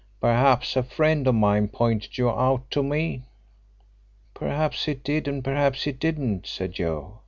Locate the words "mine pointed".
1.35-2.17